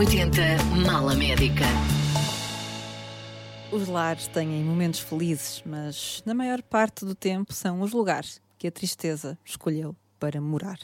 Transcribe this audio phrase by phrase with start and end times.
[0.00, 1.66] M80 Mala Médica.
[3.70, 8.66] Os lares têm momentos felizes, mas na maior parte do tempo são os lugares que
[8.66, 10.78] a tristeza escolheu para morar.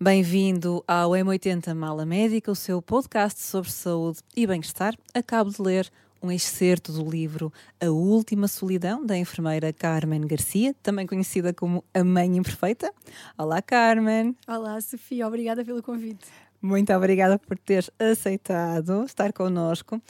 [0.00, 4.94] Bem-vindo ao M80 Mala Médica, o seu podcast sobre saúde e bem-estar.
[5.12, 5.92] Acabo de ler
[6.22, 12.02] um excerto do livro A Última Solidão, da enfermeira Carmen Garcia, também conhecida como a
[12.02, 12.90] Mãe Imperfeita.
[13.36, 14.34] Olá, Carmen.
[14.48, 16.26] Olá, Sofia, obrigada pelo convite.
[16.66, 20.02] Muito obrigada por teres aceitado estar connosco.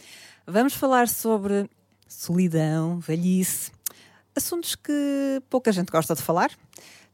[0.47, 1.69] Vamos falar sobre
[2.09, 3.71] solidão, velhice,
[4.35, 6.51] assuntos que pouca gente gosta de falar.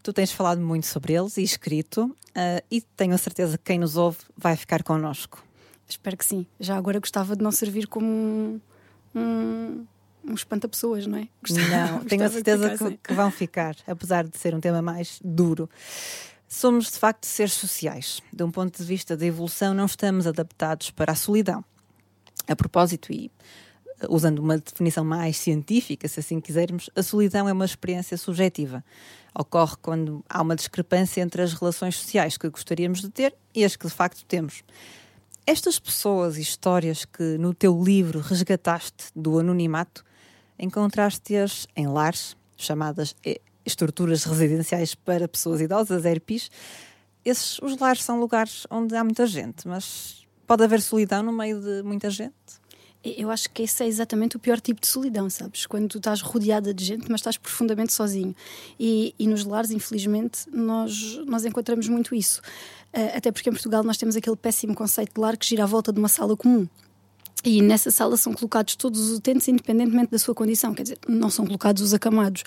[0.00, 3.80] Tu tens falado muito sobre eles e escrito, uh, e tenho a certeza que quem
[3.80, 5.44] nos ouve vai ficar connosco.
[5.88, 6.46] Espero que sim.
[6.60, 8.60] Já agora gostava de não servir como um,
[9.12, 9.86] um,
[10.24, 11.26] um espanta-pessoas, não é?
[11.42, 15.18] Gostava, não, tenho a certeza que, que vão ficar, apesar de ser um tema mais
[15.24, 15.68] duro.
[16.54, 18.20] Somos de facto seres sociais.
[18.30, 21.64] De um ponto de vista da evolução, não estamos adaptados para a solidão.
[22.46, 23.30] A propósito, e
[24.06, 28.84] usando uma definição mais científica, se assim quisermos, a solidão é uma experiência subjetiva.
[29.34, 33.74] Ocorre quando há uma discrepância entre as relações sociais que gostaríamos de ter e as
[33.74, 34.62] que de facto temos.
[35.46, 40.04] Estas pessoas e histórias que no teu livro resgataste do anonimato,
[40.58, 43.16] encontraste-as em lares, chamadas
[43.64, 46.50] estruturas residenciais para pessoas idosas, ERPIs.
[47.24, 51.60] Esses, os lares são lugares onde há muita gente, mas pode haver solidão no meio
[51.60, 52.34] de muita gente?
[53.04, 55.66] Eu acho que esse é exatamente o pior tipo de solidão, sabes?
[55.66, 58.34] Quando tu estás rodeada de gente, mas estás profundamente sozinho.
[58.78, 62.40] E, e nos lares, infelizmente, nós, nós encontramos muito isso.
[62.94, 65.66] Uh, até porque em Portugal nós temos aquele péssimo conceito de lar que gira à
[65.66, 66.68] volta de uma sala comum.
[67.44, 70.72] E nessa sala são colocados todos os utentes, independentemente da sua condição.
[70.72, 72.44] Quer dizer, não são colocados os acamados,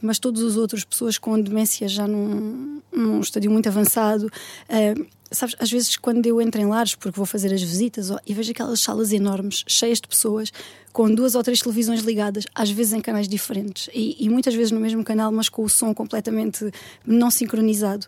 [0.00, 4.26] mas todas as outras pessoas com demência já num, num estadio muito avançado.
[4.26, 8.32] Uh, sabes, às vezes quando eu entro em lares, porque vou fazer as visitas, e
[8.32, 10.52] vejo aquelas salas enormes, cheias de pessoas,
[10.92, 14.70] com duas ou três televisões ligadas, às vezes em canais diferentes, e, e muitas vezes
[14.70, 16.70] no mesmo canal, mas com o som completamente
[17.04, 18.06] não sincronizado.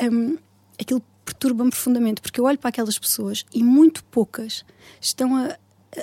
[0.00, 0.36] Um,
[0.78, 4.64] aquilo perturba-me profundamente, porque eu olho para aquelas pessoas e muito poucas
[5.00, 5.56] estão a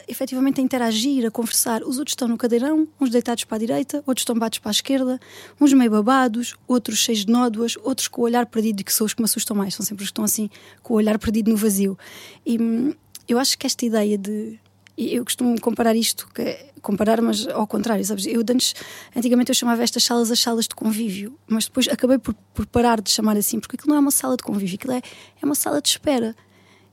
[0.07, 1.83] efetivamente a interagir, a conversar.
[1.83, 4.71] Os outros estão no cadeirão, uns deitados para a direita, outros estão bates para a
[4.71, 5.19] esquerda,
[5.59, 9.13] uns meio babados, outros cheios de nódoas, outros com o olhar perdido, que são os
[9.13, 10.49] que me assustam mais, são sempre os que estão assim,
[10.83, 11.97] com o olhar perdido no vazio.
[12.45, 12.93] E hum,
[13.27, 14.59] eu acho que esta ideia de.
[14.97, 18.25] Eu costumo comparar isto, é comparar, mas ao contrário, sabes?
[18.25, 18.73] Eu antes,
[19.15, 22.99] antigamente eu chamava estas salas as salas de convívio, mas depois acabei por, por parar
[22.99, 25.01] de chamar assim, porque aquilo não é uma sala de convívio, aquilo é,
[25.39, 26.35] é uma sala de espera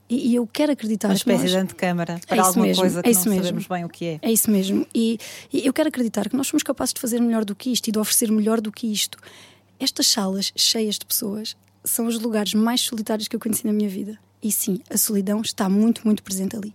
[0.09, 1.51] e, e eu quero acreditar Uma espécie nós...
[1.51, 3.43] de antecâmara para é alguma mesmo, coisa que é não mesmo.
[3.43, 4.19] sabemos bem o que é.
[4.21, 4.85] É isso mesmo.
[4.93, 5.17] E,
[5.51, 7.91] e eu quero acreditar que nós somos capazes de fazer melhor do que isto e
[7.91, 9.17] de oferecer melhor do que isto.
[9.79, 13.89] Estas salas cheias de pessoas são os lugares mais solitários que eu conheci na minha
[13.89, 14.19] vida.
[14.41, 16.73] E sim, a solidão está muito, muito presente ali.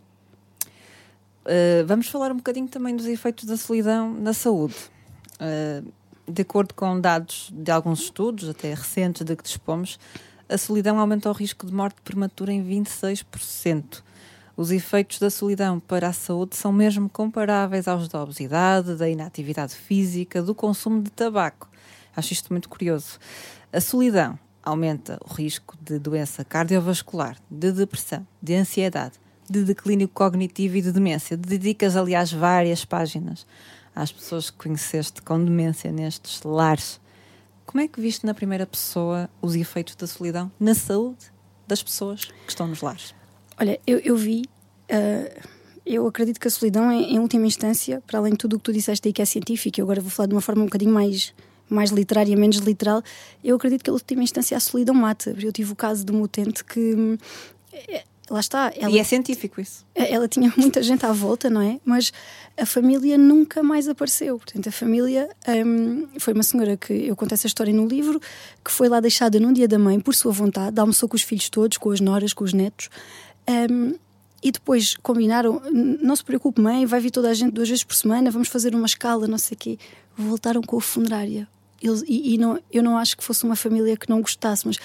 [1.45, 4.75] Uh, vamos falar um bocadinho também dos efeitos da solidão na saúde.
[5.41, 5.91] Uh,
[6.29, 9.99] de acordo com dados de alguns estudos, até recentes, de que dispomos,
[10.51, 14.03] a solidão aumenta o risco de morte prematura em 26%.
[14.57, 19.75] Os efeitos da solidão para a saúde são mesmo comparáveis aos da obesidade, da inatividade
[19.75, 21.71] física, do consumo de tabaco.
[22.17, 23.19] Acho isto muito curioso.
[23.73, 29.15] A solidão aumenta o risco de doença cardiovascular, de depressão, de ansiedade,
[29.49, 31.37] de declínio cognitivo e de demência.
[31.37, 33.47] Dedicas, aliás, várias páginas
[33.95, 37.00] às pessoas que conheceste com demência nestes lares
[37.71, 41.33] como é que viste na primeira pessoa os efeitos da solidão na saúde
[41.69, 43.15] das pessoas que estão nos lares?
[43.61, 44.43] Olha, eu, eu vi.
[44.91, 45.49] Uh,
[45.87, 48.73] eu acredito que a solidão, em, última instância, para além de tudo o que tu
[48.73, 51.33] disseste aí que é científico, eu agora vou falar de uma forma um bocadinho mais,
[51.69, 53.05] mais literária, menos literal,
[53.45, 55.33] eu acredito que, em última instância, a solidão mata.
[55.41, 57.17] Eu tive o caso de uma utente que hum,
[58.31, 58.73] lá está.
[58.77, 59.85] Ela, e é científico isso.
[59.95, 61.81] Ela tinha muita gente à volta, não é?
[61.85, 62.13] Mas
[62.57, 64.39] a família nunca mais apareceu.
[64.39, 65.29] Portanto, a família
[65.67, 68.21] um, foi uma senhora que eu conto essa história no livro,
[68.65, 71.49] que foi lá deixada num dia da mãe por sua vontade, almoçou com os filhos
[71.49, 72.89] todos, com as noras, com os netos.
[73.49, 73.95] Um,
[74.43, 77.95] e depois combinaram, não se preocupe, mãe, vai vir toda a gente duas vezes por
[77.95, 79.79] semana, vamos fazer uma escala, não sei o quê.
[80.17, 81.47] Voltaram com a funerária.
[81.83, 84.77] Eles, e, e não, eu não acho que fosse uma família que não gostasse, mas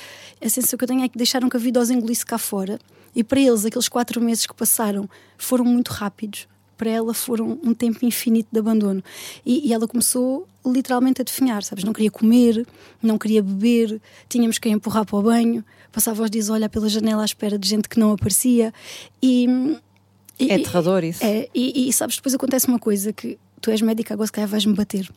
[0.42, 2.80] a sensação que eu tenho é que deixaram que a vida os engolisse cá fora
[3.16, 6.48] e para eles, aqueles quatro meses que passaram foram muito rápidos.
[6.78, 9.02] Para ela foram um tempo infinito de abandono.
[9.46, 11.86] E, e ela começou literalmente a definhar, sabes?
[11.86, 12.68] Não queria comer,
[13.02, 16.90] não queria beber, tínhamos que empurrar para o banho, passava os dias a olhar pela
[16.90, 18.74] janela à espera de gente que não aparecia.
[19.24, 19.48] E,
[20.38, 21.24] e é aterrador isso.
[21.24, 24.50] É, e, e, sabes, depois acontece uma coisa que tu és médica, agora se calhar
[24.50, 25.10] vais-me bater.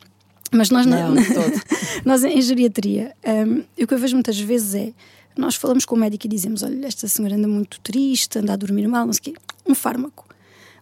[0.51, 1.21] Mas nós, não, na,
[2.05, 3.13] nós em geriatria,
[3.47, 4.93] um, o que eu vejo muitas vezes é
[5.39, 8.55] nós falamos com o médico e dizemos: olha, esta senhora anda muito triste, anda a
[8.55, 9.33] dormir mal, não sei o quê.
[9.67, 10.29] um fármaco.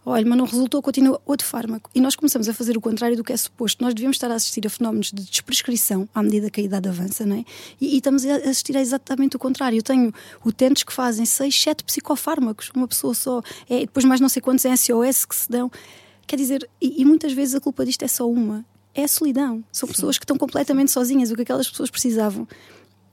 [0.09, 1.89] Olha, mas não resultou, continua outro fármaco.
[1.93, 3.83] E nós começamos a fazer o contrário do que é suposto.
[3.83, 7.25] Nós devíamos estar a assistir a fenómenos de desprescrição à medida que a idade avança,
[7.25, 7.43] não é?
[7.79, 9.77] E, e estamos a assistir a exatamente o contrário.
[9.77, 10.13] Eu tenho
[10.45, 13.41] utentes que fazem 6, 7 psicofármacos, uma pessoa só.
[13.69, 15.69] É, depois mais não sei quantos SOS que se dão.
[16.25, 18.63] Quer dizer, e, e muitas vezes a culpa disto é só uma.
[18.95, 19.61] É a solidão.
[19.73, 21.31] São pessoas que estão completamente sozinhas.
[21.31, 22.47] O que aquelas pessoas precisavam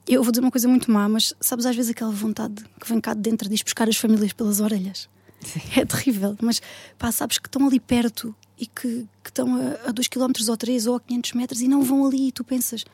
[0.07, 3.01] eu vou dizer uma coisa muito má, mas sabes às vezes aquela vontade que vem
[3.01, 5.09] cá de dentro de ir buscar as famílias pelas orelhas.
[5.41, 5.61] Sim.
[5.77, 6.61] É terrível, mas
[6.99, 9.49] pá, sabes que estão ali perto e que, que estão
[9.87, 12.45] a 2 km ou 3 ou a 500 metros e não vão ali e tu
[12.45, 12.85] pensas.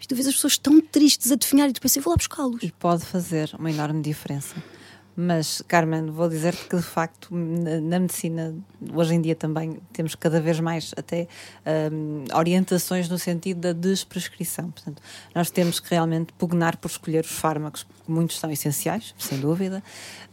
[0.00, 2.16] E tu vês as pessoas tão tristes a definhar e tu pensas, eu vou lá
[2.16, 2.62] buscá-los.
[2.62, 4.54] E pode fazer uma enorme diferença.
[5.16, 8.54] Mas, Carmen, vou dizer-te que de facto na, medicina
[8.92, 11.28] hoje em dia também temos cada vez mais até
[11.92, 14.72] um, orientações no sentido da desprescrição.
[14.72, 15.00] Portanto,
[15.32, 19.82] nós temos que realmente pugnar por escolher os fármacos, muitos são essenciais, sem dúvida,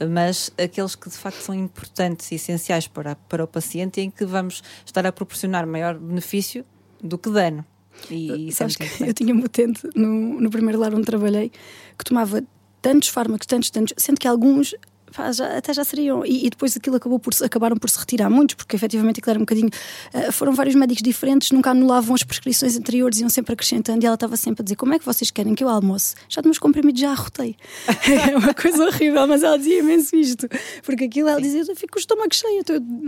[0.09, 4.25] mas aqueles que de facto são importantes e essenciais para, para o paciente em que
[4.25, 6.65] vamos estar a proporcionar maior benefício
[7.01, 7.63] do que dano.
[8.09, 11.51] E, e Sabes que eu tinha um utente no, no primeiro lar onde trabalhei
[11.97, 12.41] que tomava
[12.81, 14.75] tantos fármacos, tantos, tantos, sendo que alguns
[15.15, 16.25] pá, já, até já seriam.
[16.25, 19.39] E, e, depois aquilo acabou por, acabaram por se retirar muitos, porque efetivamente aquilo era
[19.39, 19.69] um bocadinho.
[20.13, 24.15] Uh, foram vários médicos diferentes, nunca anulavam as prescrições anteriores, iam sempre acrescentando, e ela
[24.15, 26.15] estava sempre a dizer: Como é que vocês querem que eu almoce?
[26.27, 27.55] Já de meus comprimidos já arrotei.
[28.31, 30.47] é uma coisa horrível, mas ela dizia imenso isto,
[30.83, 32.63] porque aquilo ela dizia: Eu fico com o estômago cheio.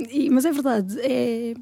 [0.10, 1.54] E, mas é verdade, é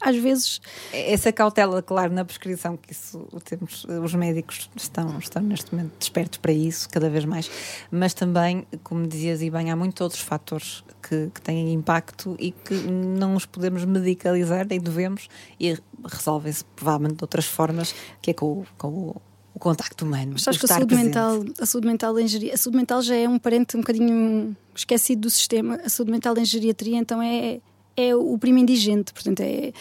[0.00, 0.60] às vezes.
[0.92, 6.38] Essa cautela, claro, na prescrição, que isso temos, os médicos estão, estão neste momento despertos
[6.38, 7.50] para isso, cada vez mais,
[7.90, 12.52] mas também, como dizias e bem, há muitos outros fatores que, que têm impacto e
[12.52, 15.28] que não os podemos medicalizar, nem devemos,
[15.58, 19.22] e resolvem-se provavelmente de outras formas, que é com o, com o
[19.56, 20.32] o contacto humano.
[20.34, 23.16] Mas acho que a saúde, mental, a saúde mental em geriatria, a saúde mental já
[23.16, 25.80] é um parente um bocadinho esquecido do sistema.
[25.82, 27.58] A saúde mental em geriatria, então, é,
[27.96, 29.12] é o primo indigente.
[29.12, 29.72] Portanto, é,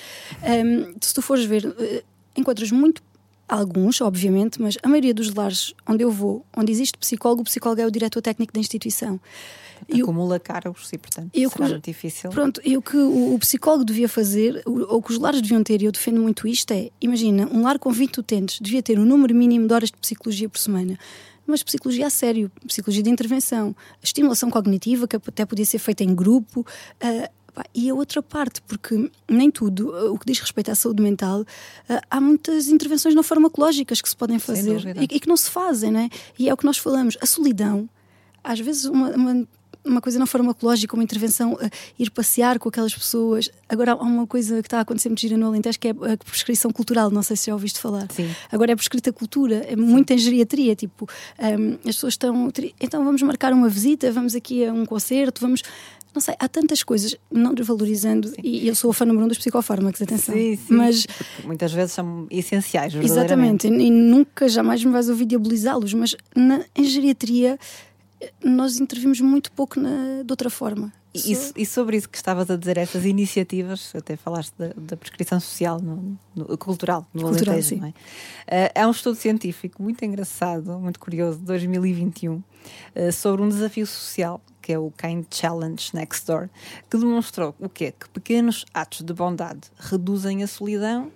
[0.64, 2.04] um, se tu fores ver, uh,
[2.36, 3.02] encontras muito
[3.48, 7.80] Alguns, obviamente, mas a maioria dos lares onde eu vou, onde existe psicólogo, o psicólogo
[7.80, 9.20] é o diretor técnico da instituição.
[9.94, 12.32] Acumula cargos e, portanto, e será muito difícil.
[12.32, 15.80] Pronto, e o que o, o psicólogo devia fazer, ou que os lares deviam ter,
[15.84, 19.06] e eu defendo muito isto, é: imagina, um lar com 20 utentes devia ter um
[19.06, 20.98] número mínimo de horas de psicologia por semana
[21.48, 26.16] mas psicologia a sério, psicologia de intervenção, estimulação cognitiva, que até podia ser feita em
[26.16, 27.30] grupo, uh,
[27.74, 31.42] e a outra parte, porque nem tudo, uh, o que diz respeito à saúde mental,
[31.42, 31.46] uh,
[32.10, 35.92] há muitas intervenções não farmacológicas que se podem fazer e, e, que não se fazem,
[35.92, 36.10] né?
[36.38, 37.90] E é o que nós falamos, a solidão,
[38.44, 39.48] às vezes uma, uma
[39.86, 43.50] uma coisa não farmacológica, uma intervenção, uh, ir passear com aquelas pessoas.
[43.69, 46.18] Agora há uma coisa que está a acontecer muito gira no Alentejo que é a
[46.18, 48.07] prescrição cultural, não sei se já ouviste falar.
[48.12, 48.30] Sim.
[48.52, 51.07] Agora é prescrita cultura, é muito em geriatria, tipo,
[51.40, 52.52] um, as pessoas estão.
[52.81, 55.62] Então vamos marcar uma visita, vamos aqui a um concerto, vamos
[56.16, 58.36] não sei, há tantas coisas, não desvalorizando, sim.
[58.42, 60.34] e eu sou a fã número um dos psicofármacos, atenção.
[60.34, 60.74] Sim, sim.
[60.74, 61.06] Mas
[61.44, 66.64] muitas vezes são essenciais, Exatamente, e, e nunca jamais me vais ouvir diabolizá-los, mas na,
[66.74, 67.60] em geriatria
[68.44, 70.92] nós intervimos muito pouco na, de outra forma.
[71.16, 75.40] E, e, sobre isso que estavas a dizer, essas iniciativas, até falaste da, da prescrição
[75.40, 77.94] social, no, no, cultural, no cultural, Alentejo, sim.
[78.48, 78.72] É?
[78.76, 82.44] É um estudo científico muito engraçado, muito curioso, de 2021, uh,
[83.12, 86.50] sobre um desafio social que é o Kind Challenge Next Door,
[86.90, 87.92] que demonstrou o quê?
[87.92, 91.12] Que pequenos atos de bondade reduzem a solidão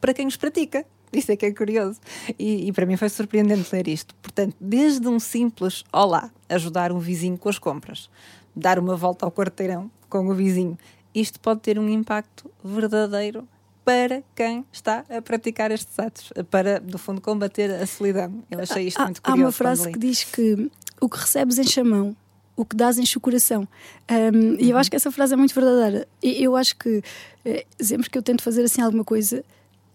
[0.00, 0.84] para quem os pratica.
[1.12, 2.00] Isso é que é curioso.
[2.36, 4.14] E, e, para mim foi surpreendente ler isto.
[4.16, 8.10] Portanto, desde um simples olá, ajudar um vizinho com as compras,
[8.58, 10.78] dar uma volta ao quarteirão com o vizinho,
[11.14, 13.46] isto pode ter um impacto verdadeiro
[13.84, 18.44] para quem está a praticar estes atos, para, no fundo, combater a solidão.
[18.50, 19.42] Eu achei isto muito curioso.
[19.42, 22.14] Há uma frase que diz que o que recebes em chamão
[22.58, 23.68] o que dás enche o coração.
[24.10, 24.80] Um, E eu uhum.
[24.80, 26.08] acho que essa frase é muito verdadeira.
[26.20, 27.00] E eu acho que
[27.44, 29.44] eh, sempre que eu tento fazer assim alguma coisa,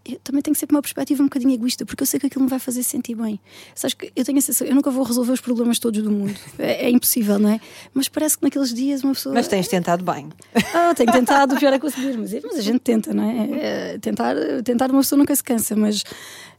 [0.06, 2.50] eu também tenho sempre uma perspectiva um bocadinho egoísta, porque eu sei que aquilo me
[2.50, 3.40] vai fazer sentir bem.
[3.74, 6.34] Sabes que eu tenho a sensação, eu nunca vou resolver os problemas todos do mundo.
[6.60, 7.60] É, é, impossível, não é?
[7.94, 9.34] Mas parece que naqueles dias uma pessoa.
[9.34, 10.30] Mas tens tentado bem.
[10.74, 13.94] Ah, tenho tentado, o pior é conseguir, mas, mas a gente tenta, não é?
[13.94, 14.00] é?
[14.00, 16.04] tentar, tentar uma pessoa nunca se cansa, mas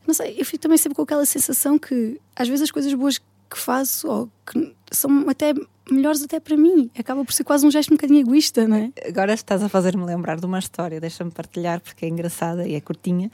[0.06, 3.20] não sei, eu fico também sempre com aquela sensação que às vezes as coisas boas
[3.50, 5.54] que faço ou que são até
[5.90, 6.90] melhores até para mim.
[6.98, 8.92] Acaba por ser quase um gesto um bocadinho egoísta, não é?
[9.06, 12.80] Agora estás a fazer-me lembrar de uma história, deixa-me partilhar porque é engraçada e é
[12.80, 13.30] curtinha,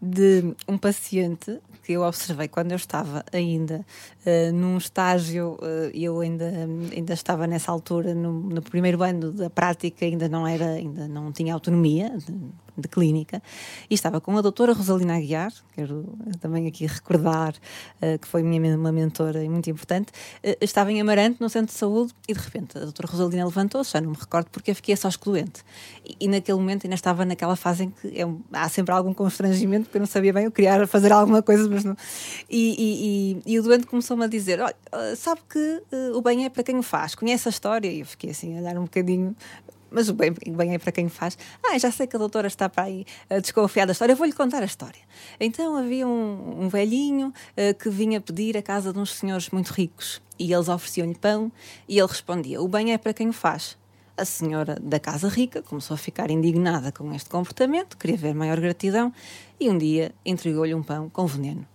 [0.00, 3.84] de um paciente que eu observei quando eu estava ainda
[4.26, 6.50] uh, num estágio, uh, eu ainda,
[6.94, 11.30] ainda estava nessa altura no, no, primeiro ano da prática, ainda não era, ainda não
[11.30, 12.16] tinha autonomia,
[12.76, 13.42] de clínica,
[13.88, 18.76] e estava com a doutora Rosalina Aguiar, quero também aqui recordar uh, que foi minha
[18.76, 22.40] uma mentora e muito importante, uh, estava em Amarante, no centro de saúde, e de
[22.40, 25.62] repente a doutora Rosalina levantou-se, já não me recordo porque fiquei só excluente.
[26.04, 29.12] E, e, naquele momento ainda estava naquela fase em que é um, há sempre algum
[29.12, 31.96] constrangimento, porque eu não sabia bem, eu queria fazer alguma coisa, mas não.
[32.48, 34.76] E, e, e o doente começou-me a dizer: Olha,
[35.16, 37.88] sabe que uh, o bem é para quem o faz, conhece a história?
[37.88, 39.36] E eu fiquei assim a olhar um bocadinho
[39.94, 41.38] mas o bem, bem é para quem faz.
[41.62, 44.32] Ah, já sei que a doutora está para aí uh, desconfiada da história, eu vou-lhe
[44.32, 45.00] contar a história.
[45.38, 49.70] Então havia um, um velhinho uh, que vinha pedir a casa de uns senhores muito
[49.70, 51.50] ricos e eles ofereciam-lhe pão
[51.88, 53.78] e ele respondia: O bem é para quem o faz.
[54.16, 58.60] A senhora da casa rica começou a ficar indignada com este comportamento, queria ver maior
[58.60, 59.12] gratidão
[59.58, 61.66] e um dia entregou-lhe um pão com veneno.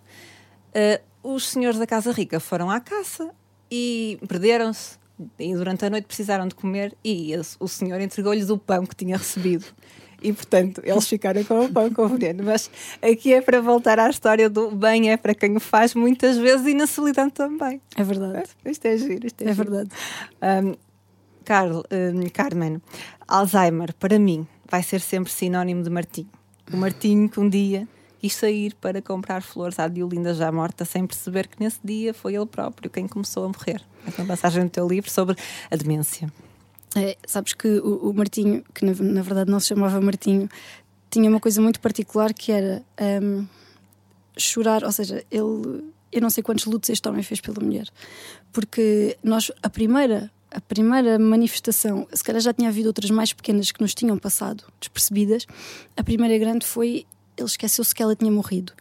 [0.69, 3.31] Uh, os senhores da casa rica foram à caça
[3.69, 4.97] e perderam-se
[5.37, 9.17] e durante a noite precisaram de comer e o senhor entregou-lhes o pão que tinha
[9.17, 9.65] recebido.
[10.21, 12.43] E, portanto, eles ficaram com o pão com o veneno.
[12.43, 12.69] Mas
[13.01, 16.67] aqui é para voltar à história do bem é para quem o faz muitas vezes
[16.67, 17.81] e na solidão também.
[17.95, 18.49] É verdade.
[18.63, 19.71] É, isto é giro, isto é, é giro.
[19.71, 19.89] verdade.
[20.41, 20.75] Um,
[21.45, 22.81] Carl, um, Carmen,
[23.27, 26.29] Alzheimer, para mim, vai ser sempre sinónimo de Martinho.
[26.71, 27.87] O Martinho que um dia
[28.19, 32.35] quis sair para comprar flores à Diolinda já morta, sem perceber que nesse dia foi
[32.35, 33.81] ele próprio quem começou a morrer.
[34.17, 35.35] Uma passagem do teu livro sobre
[35.71, 36.31] a demência.
[36.95, 40.49] É, sabes que o, o Martinho, que na, na, verdade não se chamava Martinho,
[41.09, 42.83] tinha uma coisa muito particular que era
[43.21, 43.45] um,
[44.37, 45.83] chorar, ou seja, ele.
[46.11, 47.87] Eu não sei quantos lutos este homem fez pela mulher,
[48.51, 53.71] porque nós, a primeira a primeira manifestação, se calhar já tinha havido outras mais pequenas
[53.71, 55.45] que nos tinham passado despercebidas,
[55.95, 57.05] a primeira grande foi
[57.39, 58.73] ele esqueceu-se que ela tinha morrido.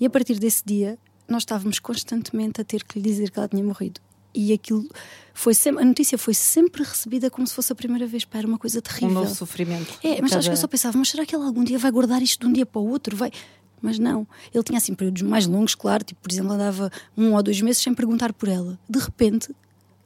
[0.00, 3.48] E a partir desse dia, nós estávamos constantemente a ter que lhe dizer que ela
[3.48, 4.00] tinha morrido.
[4.34, 4.86] E aquilo
[5.32, 8.24] foi sempre, a notícia foi sempre recebida como se fosse a primeira vez.
[8.24, 9.08] para era uma coisa terrível.
[9.08, 9.98] Um novo sofrimento.
[10.02, 10.40] É, mas Cada...
[10.40, 12.46] acho que eu só pensava, mas será que ele algum dia vai guardar isto de
[12.46, 13.16] um dia para o outro?
[13.16, 13.32] Vai.
[13.80, 17.42] Mas não, ele tinha assim períodos mais longos, claro, tipo, por exemplo, andava um ou
[17.42, 18.78] dois meses sem perguntar por ela.
[18.88, 19.54] De repente,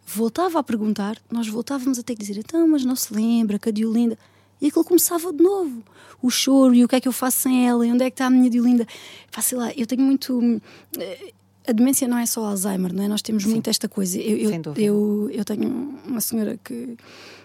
[0.05, 3.69] voltava a perguntar, nós voltávamos a ter que dizer, então, mas não se lembra que
[3.69, 4.19] a Diolinda.
[4.61, 5.83] E aquilo começava de novo.
[6.23, 8.15] O choro e o que é que eu faço sem ela e onde é que
[8.15, 8.87] está a minha Diolinda.
[9.33, 10.61] Pá, sei lá, eu tenho muito.
[10.99, 11.33] Eh,
[11.67, 13.09] a demência não é só Alzheimer, não é?
[13.09, 13.51] Nós temos Sim.
[13.51, 14.21] muito esta coisa.
[14.21, 16.97] Eu, eu, eu, eu, tenho uma senhora que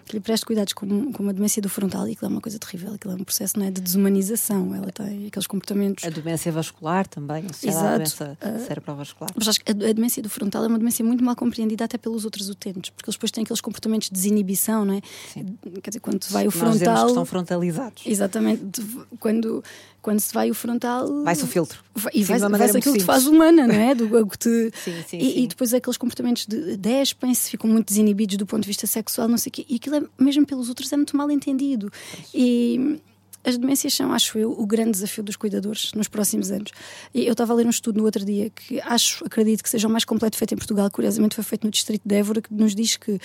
[0.06, 2.58] que lhe preste cuidados com, com uma demência do frontal e aquilo é uma coisa
[2.58, 6.04] terrível, aquilo é um processo não é, de desumanização, ela tem aqueles comportamentos.
[6.04, 7.86] A demência vascular também, Exato.
[7.86, 9.30] a doença uh, cerebrovascular.
[9.36, 11.98] Mas acho que a, a, demência do frontal é uma demência muito mal compreendida até
[11.98, 15.00] pelos outros utentes, porque eles depois têm aqueles comportamentos de desinibição, não é?
[15.32, 15.58] Sim.
[15.82, 16.94] Quer dizer, quando vai o frontal.
[16.94, 18.02] Nós que estão frontalizados.
[18.06, 18.82] Exatamente,
[19.18, 19.62] quando
[20.06, 21.24] quando se vai o frontal.
[21.24, 21.82] Vai-se o filtro.
[21.92, 23.92] Vai, e vai, vai aquilo que te faz humana, não é?
[23.92, 25.42] Do, que te, sim, sim, e, sim.
[25.42, 29.36] e, depois aqueles comportamentos de despem-se, ficam muito desinibidos do ponto de vista sexual, não
[29.36, 29.66] sei o quê.
[29.68, 31.90] E aquilo é, mesmo pelos outros é muito mal entendido.
[32.34, 33.00] E
[33.46, 36.72] as demências são, acho eu, o grande desafio dos cuidadores nos próximos anos.
[37.14, 39.86] E eu estava a ler um estudo no outro dia que acho, acredito que seja
[39.86, 42.74] o mais completo feito em Portugal, curiosamente foi feito no Distrito de Évora, que nos
[42.74, 43.20] diz que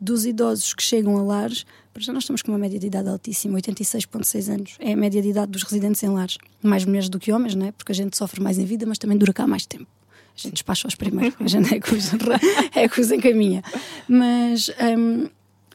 [0.00, 3.10] dos idosos que chegam a lares, para já nós estamos com uma média de idade
[3.10, 4.76] altíssima, 86,6 anos.
[4.78, 6.38] É a média de idade dos residentes em lares.
[6.62, 7.72] Mais mulheres do que homens, não é?
[7.72, 9.86] Porque a gente sofre mais em vida, mas também dura cá mais tempo.
[10.34, 12.10] A gente despacha os primeiros, a gente é que os,
[12.74, 13.62] é que os encaminha.
[14.08, 14.70] Mas.
[14.98, 15.28] Um,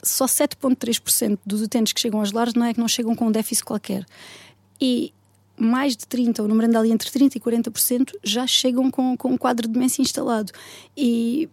[0.03, 3.31] só 7,3% dos utentes que chegam aos lares não é que não chegam com um
[3.31, 4.05] déficit qualquer.
[4.79, 5.13] E
[5.57, 9.37] mais de 30%, ou numerando ali entre 30% e 40%, já chegam com, com um
[9.37, 10.51] quadro de demência instalado.
[10.97, 11.47] E,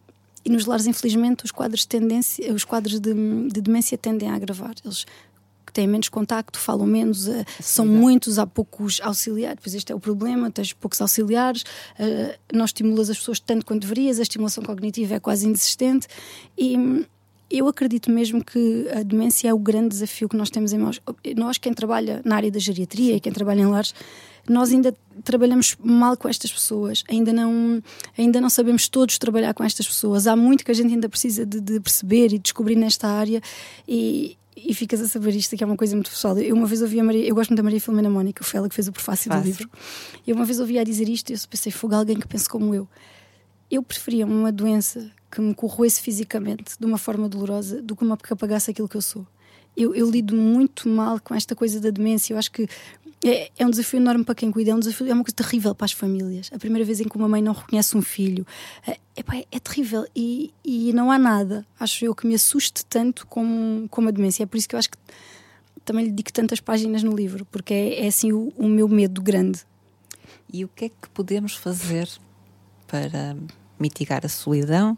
[0.44, 4.34] e nos lares, infelizmente, os quadros, de, tendência, os quadros de, de demência tendem a
[4.34, 4.74] agravar.
[4.82, 5.04] Eles
[5.74, 9.60] têm menos contacto, falam menos, uh, são muitos, há poucos auxiliares.
[9.62, 13.82] Pois este é o problema: tens poucos auxiliares, uh, não estimulas as pessoas tanto quanto
[13.82, 16.06] deverias, a estimulação cognitiva é quase inexistente.
[16.56, 17.06] E
[17.50, 21.00] eu acredito mesmo que a demência é o grande desafio que nós temos em nós.
[21.36, 23.94] Nós, quem trabalha na área da geriatria e quem trabalha em lares,
[24.46, 27.82] nós ainda trabalhamos mal com estas pessoas, ainda não,
[28.16, 30.26] ainda não sabemos todos trabalhar com estas pessoas.
[30.26, 33.40] Há muito que a gente ainda precisa de, de perceber e descobrir nesta área
[33.86, 36.38] e, e ficas a saber isto, que é uma coisa muito pessoal.
[36.38, 38.68] Eu uma vez ouvi a Maria, eu gosto muito da Maria Filomena Mónica, foi ela
[38.68, 39.70] que fez o prefácio do livro.
[40.26, 42.74] Eu uma vez ouvi a dizer isto e eu pensei, fogo, alguém que pense como
[42.74, 42.86] eu.
[43.70, 48.16] Eu preferia uma doença que me corroesse fisicamente de uma forma dolorosa do que uma
[48.16, 49.26] que apagasse aquilo que eu sou.
[49.76, 52.34] Eu, eu, lido muito mal com esta coisa da demência.
[52.34, 52.68] Eu acho que
[53.24, 55.74] é, é, um desafio enorme para quem cuida, é, um desafio, é uma coisa terrível
[55.74, 56.50] para as famílias.
[56.52, 58.46] A primeira vez em que uma mãe não reconhece um filho
[58.86, 63.26] é, é, é terrível e, e, não há nada, acho eu, que me assuste tanto
[63.26, 64.42] como, como a demência.
[64.42, 64.98] É por isso que eu acho que
[65.84, 69.22] também lhe dedico tantas páginas no livro, porque é, é assim o, o meu medo
[69.22, 69.60] grande.
[70.52, 72.08] E o que é que podemos fazer
[72.86, 73.36] para
[73.82, 74.96] mitigar a solidão,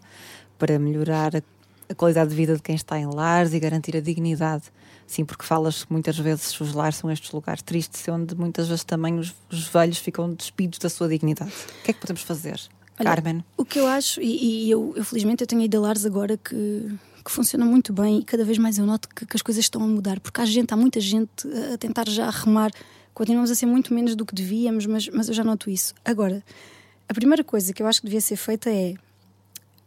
[0.59, 1.43] para melhorar a
[1.91, 4.63] a qualidade de vida de quem está em lares e garantir a dignidade.
[5.09, 8.85] Sim, porque falas que muitas vezes os lares são estes lugares tristes onde muitas vezes
[8.85, 11.51] também os, os velhos ficam despidos da sua dignidade.
[11.51, 12.61] O que é que podemos fazer?
[12.99, 13.45] Olha, Carmen?
[13.57, 16.37] O que eu acho, e, e eu, eu, felizmente eu tenho ido a lares agora
[16.37, 16.55] que,
[17.25, 19.83] que funciona muito bem e cada vez mais eu noto que, que, as coisas estão
[19.83, 22.71] a mudar, porque há gente, há muita gente a tentar já arrumar.
[23.13, 25.93] Continuamos a ser muito menos do que devíamos, mas, mas eu já noto isso.
[26.05, 26.45] Agora,
[27.11, 28.95] a primeira coisa que eu acho que devia ser feita é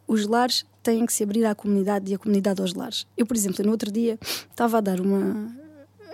[0.06, 3.08] os lares têm que se abrir à comunidade e a comunidade aos lares.
[3.16, 5.50] Eu, por exemplo, no outro dia estava a dar uma.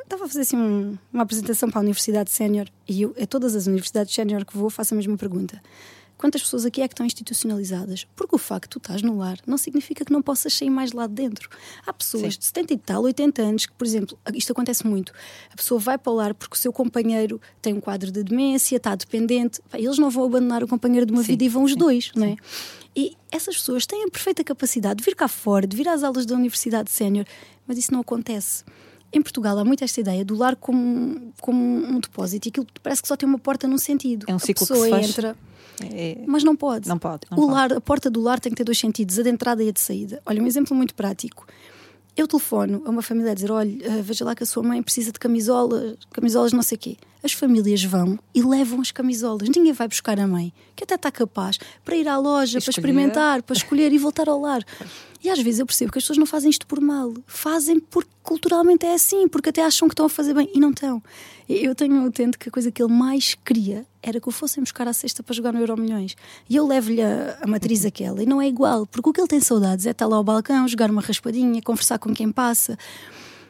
[0.04, 3.56] Estava a fazer assim um, uma apresentação para a Universidade Sénior e eu, a todas
[3.56, 5.60] as universidades sénior que vou, faço a mesma pergunta.
[6.20, 8.06] Quantas pessoas aqui é que estão institucionalizadas?
[8.14, 10.92] Porque o facto de tu estás no lar não significa que não possas sair mais
[10.92, 11.50] lá de dentro.
[11.88, 12.40] Há pessoas Sim.
[12.40, 15.14] de 70 e tal, 80 anos, que, por exemplo, isto acontece muito.
[15.50, 18.76] A pessoa vai para o lar porque o seu companheiro tem um quadro de demência,
[18.76, 19.62] está dependente.
[19.74, 21.28] Eles não vão abandonar o companheiro de uma Sim.
[21.30, 22.36] vida e vão os dois, não é?
[22.94, 26.26] E essas pessoas têm a perfeita capacidade de vir cá fora, de vir às aulas
[26.26, 27.26] da Universidade Sénior,
[27.66, 28.66] mas isso não acontece.
[29.14, 33.02] Em Portugal há muito esta ideia do lar como, como um depósito e aquilo parece
[33.02, 34.26] que só tem uma porta num sentido.
[34.28, 35.38] É um ciclo a pessoa que se entra.
[35.86, 36.24] É...
[36.28, 36.88] Mas não pode.
[36.88, 37.22] Não pode.
[37.30, 37.54] Não o pode.
[37.54, 39.72] lar, a porta do lar tem que ter dois sentidos, a de entrada e a
[39.72, 40.22] de saída.
[40.26, 41.46] Olha, um exemplo muito prático.
[42.18, 44.84] Eu telefono a uma família a dizer: olha, uh, veja lá que a sua mãe
[44.84, 46.98] precisa de camisolas, camisolas não sei o quê.
[47.24, 49.48] As famílias vão e levam as camisolas.
[49.48, 53.42] Ninguém vai buscar a mãe, que até está capaz, para ir à loja, para experimentar,
[53.42, 54.64] para escolher e voltar ao lar.
[55.24, 58.10] E às vezes eu percebo que as pessoas não fazem isto por mal, fazem porque
[58.30, 61.02] culturalmente é assim, porque até acham que estão a fazer bem e não estão.
[61.50, 64.62] Eu tenho um utente que a coisa que ele mais queria era que o fossem
[64.62, 66.16] buscar à sexta para jogar no Euro Milhões.
[66.48, 69.28] E eu levo-lhe a, a, matriz aquela e não é igual, porque o que ele
[69.28, 72.78] tem saudades é estar lá ao balcão, jogar uma raspadinha, conversar com quem passa.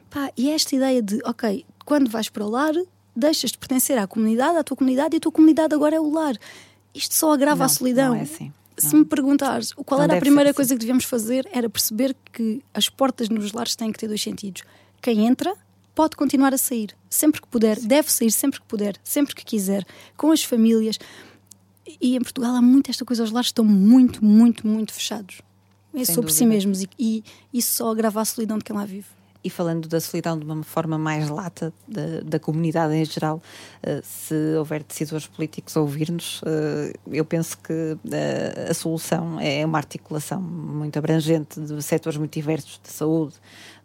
[0.10, 2.74] Pá, e é esta ideia de, ok, quando vais para o lar,
[3.14, 6.10] deixas de pertencer à comunidade, à tua comunidade, e a tua comunidade agora é o
[6.10, 6.38] lar.
[6.96, 8.14] Isto só agrava não, a solidão.
[8.14, 11.70] Não é assim se me perguntares qual era a primeira coisa que devíamos fazer, era
[11.70, 14.64] perceber que as portas nos lares têm que ter dois sentidos.
[15.02, 15.56] Quem entra
[15.94, 17.88] pode continuar a sair, sempre que puder, Sim.
[17.88, 20.98] deve sair sempre que puder, sempre que quiser, com as famílias.
[22.00, 25.42] E em Portugal há muito esta coisa, os lares estão muito, muito, muito fechados.
[25.94, 26.34] É sobre dúvida.
[26.34, 29.08] si mesmos e, e isso só agrava a solidão de quem lá vive.
[29.41, 33.41] E falando da solidão de uma forma mais lata da, da comunidade em geral,
[33.82, 39.65] uh, se houver decisores políticos a ouvir-nos, uh, eu penso que uh, a solução é
[39.65, 43.36] uma articulação muito abrangente de setores muito diversos de saúde,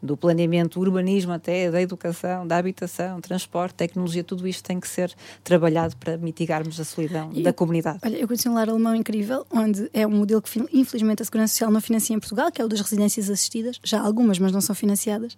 [0.04, 5.14] do planeamento, urbanismo até, da educação, da habitação, transporte, tecnologia, tudo isto tem que ser
[5.42, 8.00] trabalhado para mitigarmos a solidão eu, da comunidade.
[8.04, 11.54] Olha, eu conheci um lar alemão incrível, onde é um modelo que infelizmente a Segurança
[11.54, 14.60] Social não financia em Portugal, que é o das residências assistidas, já algumas, mas não
[14.60, 15.34] são financiadas,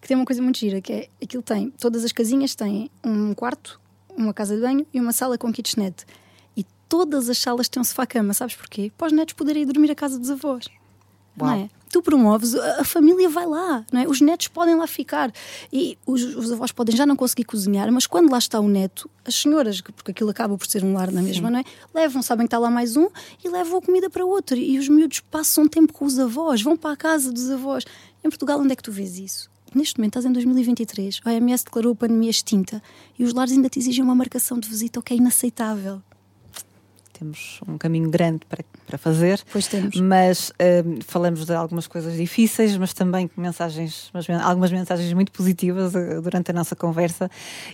[0.00, 3.34] que tem uma coisa muito gira, que é aquilo tem, todas as casinhas têm um
[3.34, 3.78] quarto,
[4.16, 6.06] uma casa de banho e uma sala com kitchenette.
[6.56, 8.90] E todas as salas têm um sofá-cama, sabes porquê?
[8.96, 10.68] Para os netos poderem ir dormir à casa dos avós.
[11.38, 11.50] Uau.
[11.50, 11.75] Não é?
[11.90, 14.08] Tu promoves, a família vai lá, não é?
[14.08, 15.32] os netos podem lá ficar
[15.72, 19.08] e os, os, avós podem já não conseguir cozinhar, mas quando lá está o neto,
[19.24, 21.52] as senhoras, porque aquilo acaba por ser um lar na mesma, Sim.
[21.52, 21.64] não é?
[21.94, 23.08] Levam, sabem que está lá mais um
[23.44, 24.56] e levam a comida para outro.
[24.56, 27.84] E os miúdos passam tempo com os avós, vão para a casa dos avós.
[28.24, 29.50] Em Portugal, onde é que tu vês isso?
[29.74, 32.82] Neste momento, estás em 2023, a OMS declarou a pandemia extinta
[33.18, 36.02] e os lares ainda te exigem uma marcação de visita, o que é inaceitável
[37.18, 39.42] temos um caminho grande para, para fazer.
[39.50, 39.96] Pois temos.
[40.00, 45.94] Mas uh, falamos de algumas coisas difíceis, mas também mensagens, mas, algumas mensagens muito positivas
[45.94, 47.30] uh, durante a nossa conversa.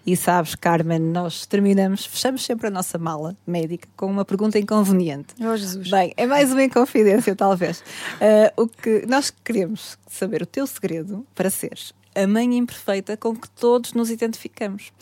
[0.07, 5.35] E sabes, Carmen, nós terminamos, fechamos sempre a nossa mala médica com uma pergunta inconveniente.
[5.41, 5.91] Oh, Jesus.
[5.91, 7.81] Bem, é mais uma inconfidência, talvez.
[7.81, 13.35] Uh, o que nós queremos saber o teu segredo para seres a mãe imperfeita com
[13.35, 14.93] que todos nos identificamos.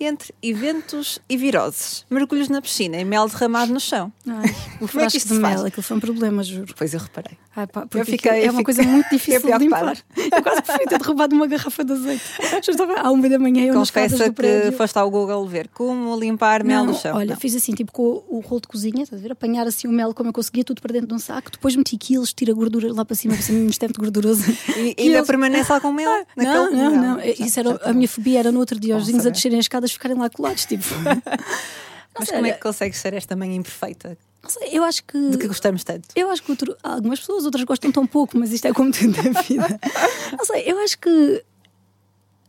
[0.00, 4.12] Entre eventos e viroses, mergulhos na piscina e mel derramado no chão.
[4.26, 6.72] Ai, o Como é que isto de mel, aquilo foi um problema, juro.
[6.76, 7.36] Pois eu reparei.
[7.56, 9.96] Ai, pá, eu fiquei, é uma coisa muito difícil de limpar.
[10.16, 12.22] Eu quase preferi ter derrubado uma garrafa de azeite.
[12.62, 14.72] Já estava à uma da manhã eu Confessa que prédio.
[14.72, 17.16] foste ao Google ver como limpar mel no chão.
[17.16, 17.40] Olha, não.
[17.40, 19.32] fiz assim, tipo com o, rolo de cozinha, estás a ver?
[19.32, 21.96] Apanhar assim o mel como eu conseguia, tudo para dentro de um saco, depois meti
[21.96, 24.44] quilos, tira a gordura lá para cima, para cima, um instante gorduroso.
[24.76, 26.10] E ainda permanece algum mel?
[26.10, 26.26] Ah,
[26.64, 27.20] não, não, não.
[27.20, 29.92] Isso era, a minha fobia era no outro dia, os vizinhos a descerem as escadas
[29.92, 30.84] ficarem lá colados, tipo.
[32.18, 34.18] Mas como é que consegues ser esta mãe imperfeita?
[34.46, 35.30] Sei, eu acho que.
[35.30, 36.08] De que gostamos tanto.
[36.14, 39.16] Eu acho que outro, algumas pessoas, outras gostam tão pouco, mas isto é como tudo
[39.22, 39.80] na vida.
[40.36, 41.44] Não sei, eu acho que.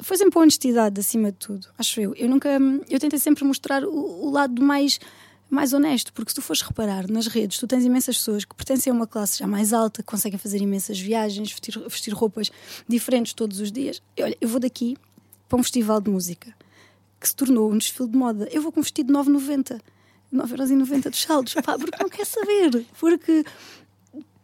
[0.02, 2.15] Foi sempre a honestidade acima de tudo, acho eu.
[2.15, 2.50] Eu nunca.
[2.89, 5.00] Eu tentei sempre mostrar o, o lado mais
[5.49, 8.91] mais honesto, porque se tu fores reparar nas redes, tu tens imensas pessoas que pertencem
[8.91, 12.51] a uma classe já mais alta, que conseguem fazer imensas viagens, vestir, vestir roupas
[12.88, 14.01] diferentes todos os dias.
[14.15, 14.95] E, olha, eu vou daqui
[15.47, 16.53] para um festival de música
[17.19, 18.47] que se tornou um desfile de moda.
[18.51, 19.81] Eu vou com um vestido de 9,90.
[20.31, 22.85] 9,90€ dos saldos, pá, porque não quer saber.
[22.99, 23.43] Porque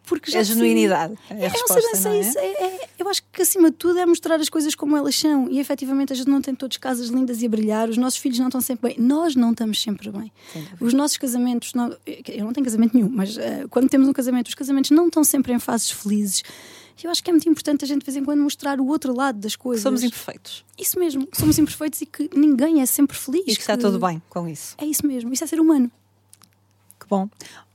[0.06, 1.14] porque já é genuinidade.
[1.30, 2.20] É a É, resposta, não sei, não é?
[2.22, 5.16] isso, é- é- eu acho que acima de tudo é mostrar as coisas como elas
[5.16, 8.20] são e efetivamente a gente não tem todas casas lindas e a brilhar, os nossos
[8.20, 10.32] filhos não estão sempre bem, nós não estamos sempre bem.
[10.80, 14.48] Os nossos casamentos, não- eu não tenho casamento nenhum, mas eh, quando temos um casamento,
[14.48, 16.44] os casamentos não estão sempre em fases felizes.
[17.04, 19.14] Eu acho que é muito importante a gente de vez em quando mostrar o outro
[19.14, 19.84] lado das coisas.
[19.84, 20.64] Somos imperfeitos.
[20.80, 23.42] Isso mesmo, somos imperfeitos e que ninguém é sempre feliz.
[23.46, 24.76] E que está tudo bem com isso.
[24.78, 25.92] É isso mesmo, isso é ser humano.
[27.06, 27.30] Que bom.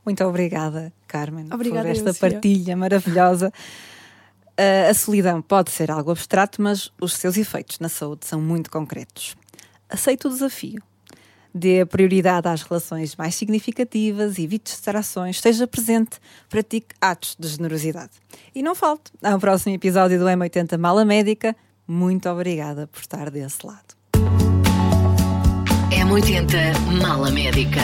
[0.04, 3.52] Muito obrigada, Carmen, Obrigada, por esta partilha maravilhosa.
[4.58, 8.70] Ah, a solidão pode ser algo abstrato, mas os seus efeitos na saúde são muito
[8.70, 9.36] concretos.
[9.88, 10.82] Aceite o desafio.
[11.52, 18.12] Dê prioridade às relações mais significativas, evite distrações, esteja presente, pratique atos de generosidade.
[18.54, 21.56] E não falte ao próximo episódio do M80 Mala Médica.
[21.86, 23.96] Muito obrigada por estar desse lado.
[25.90, 27.80] M80 Mala Médica.